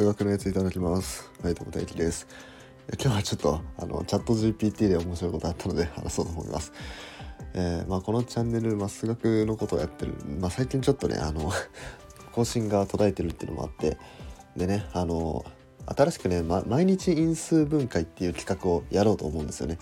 [0.00, 1.30] 数学のやついただきます。
[1.42, 2.26] はい、どうも大輝です。
[2.98, 6.72] 今日はちょっとあのチャット GPT で面白いことあったので話そうと思います。
[7.52, 11.52] えーまあ、このチャンネル、まあ、数学のことをやってる、まあ、最近ちょっとねあの
[12.32, 13.98] 更新が途絶えてるっていうのもあって
[14.56, 15.44] でねあの
[15.84, 19.76] 新しくね、ま、毎日因数分解っていう企画をやろうと思うんですよね。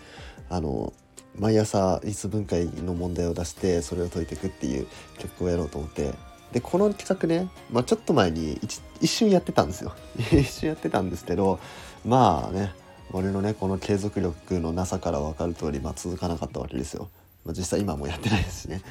[0.49, 0.93] あの
[1.37, 6.13] 毎朝因数分解の問題を出してそれを解いていくっていう企画をやろうと思って
[6.53, 9.95] でこの企画ね、まあ、ちょっと前に一一瞬やってたんですよ。
[10.19, 11.61] 一瞬やってたんですけど
[12.05, 12.73] まあね
[13.13, 17.09] 俺のねこの継続力のなさから分かる通り、まあ、続かなかったわけですよ、
[17.45, 18.83] まあ、実際今もやってないですしね。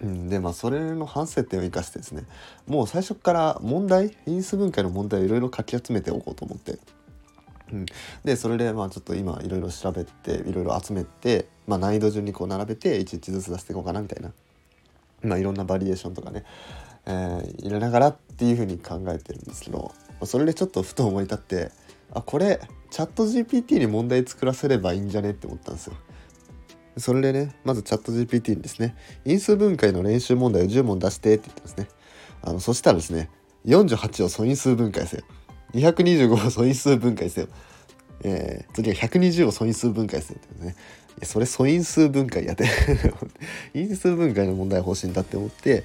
[0.00, 2.24] うん、でまあそれの反省点を生かしてですね
[2.66, 6.78] もう最初から問題因数分解の問題をいろいろ書き集めておこうと思って、
[7.72, 7.86] うん、
[8.24, 14.32] でそれでまあちょっと今いろいろ調べていろいろ集めて、まあ、難易度順にこう並べて一日ずつ出していこうかなみたいな、
[15.22, 16.44] まあ、いろんなバリエーションとかね、
[17.06, 19.92] えー入れながらっていうふうに考えてるんですけど、
[20.24, 21.70] それでちょっとふと思い立って
[22.12, 22.60] あこれ
[22.90, 25.94] チャット GPT に問題作らせればいいんじゃねって思ったんですよ。
[26.96, 31.88] それでねまずチャット GPT にですね因数分解の練習問題を10問出してって言ってますね。
[32.42, 33.30] あのそしたらですね
[33.66, 35.22] 48を素因数分解せよ。
[35.74, 37.48] 225を素因数分解せよ。
[38.22, 40.74] えー、次は120を素因数分解せよってね。
[41.18, 42.64] いやそれ素因数分解やって
[43.74, 45.82] 因数分解の問題方針だって思って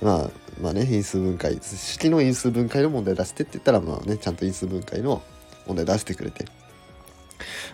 [0.00, 5.22] まあまあね因数分解式の因数分解の問題出してって言ったらまあねちゃんと因数分解の
[5.66, 6.44] 問題出してくれて。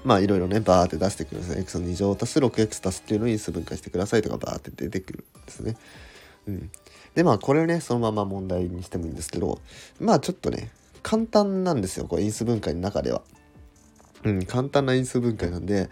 [0.05, 5.77] まあいろいろねバーって出してくるんですね x の2乗足す 6x 足すっていうのを因数分解してくださいとかバーって出てくるんですね。
[6.46, 6.70] うん、
[7.14, 9.61] でまあこれをねそのまま問題にしてもいいんですけど
[10.00, 10.70] まあちょっとね
[11.02, 13.22] 簡単なんですよこれ因数分解の中では。
[14.25, 15.89] うん簡単な因数分解なんで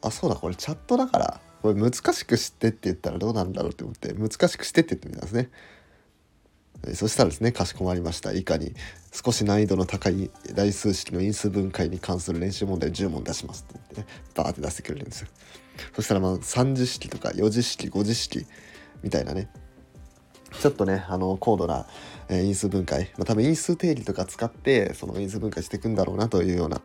[0.00, 5.50] あそうだこれチャットだからこれ難しくしてって言ったらどうなんだろうって思って難しくしてって言ってみたんですね。
[6.84, 8.32] えそしたらですね、かしこまりました。
[8.32, 8.74] 以下に
[9.12, 15.28] 少し難易度の高い代数式の因数分解に関する練習問題を10問出しますって言ってね、バーって出してくれるんですよ。
[15.94, 18.46] そしたらまあ3次式とか4次式、5次式
[19.04, 19.48] みたいなね、
[20.60, 21.86] ちょっとね、あの、高度な、
[22.28, 26.80] えー因数分解、まあ、多分因数定理とか使って、その因数分解していくんだろうなというような、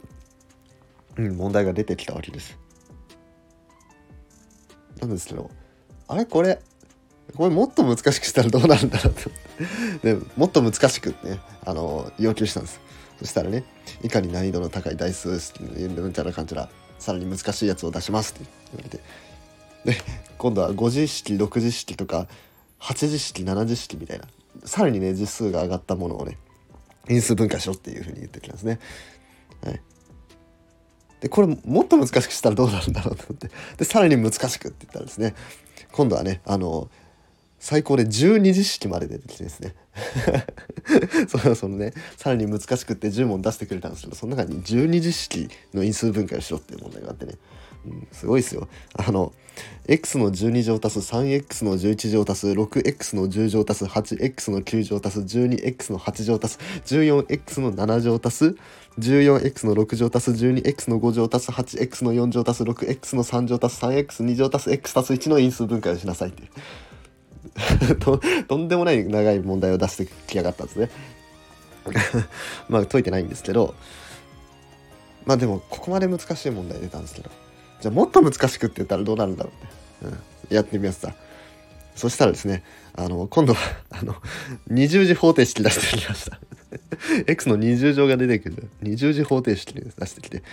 [1.17, 2.57] うん、問題が出てきたわけです。
[4.99, 5.49] なんですけど、
[6.07, 6.25] あれ？
[6.25, 6.59] これ、
[7.35, 9.29] これもっと難しくしたらどうなるんだろうと。
[10.03, 12.79] でもっと難しくねあの要求したんです。
[13.19, 13.63] そしたらね
[14.03, 16.69] いかに難易度の高い台数式のちゃらかんちゃら
[16.99, 18.45] さらに難しいやつを出しますって
[18.75, 19.03] 言われて。
[19.85, 19.95] で
[20.37, 22.27] 今度は5次式6次式とか
[22.79, 24.27] 8次式7次式みたいな。
[24.65, 26.37] さらにね実数が上がったものをね
[27.09, 28.79] 因数分解しろっていうふうに言ってきますね。
[29.63, 29.81] はい。
[31.21, 33.49] でこれもっと難しくしたらどうなるんだろうと思って。
[33.77, 35.35] でさらに難しくって言ったらですね
[35.91, 36.89] 今度はねあの
[37.59, 39.75] 最高で12次式まで出てきてですね。
[41.27, 47.33] そのそのねさらに難しくって10問出してくれたんですけどその中に12次式の因数分解をしろっていう問題があってね、
[47.85, 49.33] うん、すごいですよあの
[49.87, 58.55] x の12乗足す 3x の11乗足す 6x の10乗足す 8x の9乗足す 12x の8乗足す 14x の7乗足す
[58.99, 66.49] 14x の6乗足す 12x の5乗足す 8x の4乗足す 6x の3乗足す 3x2 乗足す x 足す1の因数分解をしなさいっていう。
[67.97, 70.89] ととんでもない長い問題を出してきやがったんですね。
[72.69, 73.73] まあ解いてないんですけど
[75.25, 77.29] まあでもここまで難しい問題出たんですけど
[77.81, 79.51] じゃあもっと難しくって言ったらどうなるんだろ
[80.01, 80.17] うって、
[80.49, 81.13] うん、やってみました
[81.95, 84.15] そしたらですねあの今度はあの
[84.67, 86.39] 二重次方程式出してきました。
[87.27, 88.69] X の二重乗が出てくる。
[88.81, 90.43] 二重次方程式出してきて。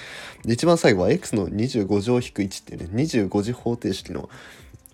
[0.45, 4.29] で一番最後は x の25乗引く1っていうね25次方程式の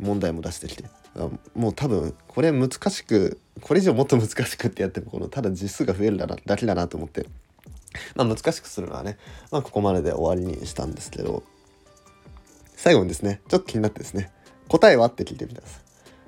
[0.01, 0.85] 問題も出してきて。
[1.57, 7.27] もう多分これ難しくこれ以上もっと難しくってやってもこのただ実数が増えるだなだけだなと思って、
[8.15, 9.19] まあ、難しくするのはね、
[9.51, 11.43] まあ、ここまでで終わりにしたんですけど。
[12.81, 14.33] 最後にですねちょっと気になってですね
[14.69, 15.09] 答えは？
[15.09, 15.85] って聞いてみたんです。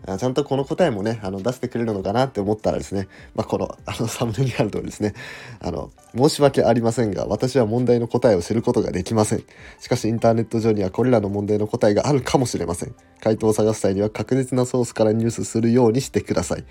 [0.07, 5.15] あちゃんとこの答えもねあの出してくれるのかなって思ったらですね、まあ、このあのサムネにある通りですね
[5.61, 9.45] あの申し訳ありませんが私は問題の答えを知ることができません。
[9.81, 12.95] しかしインターネット上にはこれらの問題の答えがあるかもしれません。
[13.21, 16.65] 回答を探す際には確実なソースから入手するようにしてください。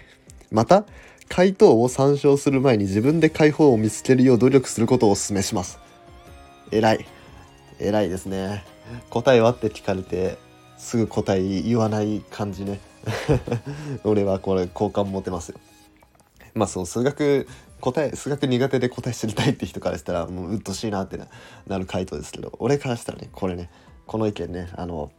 [0.51, 0.85] また
[1.29, 5.79] 回答を参照する前に自分で解放を見つけるよう努力することをお勧めします。
[6.69, 7.05] 偉い。
[7.79, 8.65] 偉いですね。
[9.09, 9.51] 答えは？
[9.51, 10.37] って聞かれて
[10.77, 12.79] すぐ答え言わない感じね。
[14.03, 15.59] 俺はこれ好感持てますよ。
[16.53, 17.47] まあそう数学
[17.79, 21.19] 答え数学苦手で答え知りたいって人からしたらもううっとしいなって
[21.65, 23.69] なる回答ですけど俺からしたらねこれね
[24.05, 25.11] この意見ねあの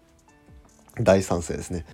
[1.00, 1.86] 大賛成ですね。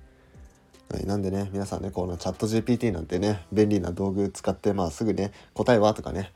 [0.91, 5.95] はい、なんでね皆さんねこのチャット GPT なんてね便利な道具使ってまあすぐね答えは？
[5.95, 6.33] とかね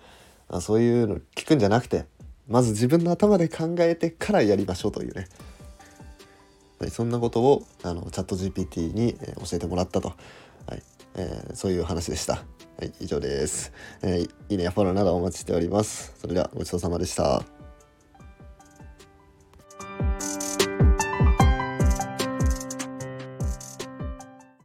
[0.49, 2.05] あそういうの聞くんじゃなくて
[2.49, 5.27] まず自分の頭で考えてからやりましょうというね、
[6.91, 9.15] そんなことをあのチャット GPT に、
[9.49, 10.09] 教えてもらったと、
[10.67, 10.83] はい
[11.15, 12.35] えー、そういう話でした。
[12.35, 12.41] は
[12.85, 13.73] い、以上です、
[14.03, 16.15] えー、いいねやフォローなどお待ちしております。
[16.19, 17.62] それではごちそうさまでした。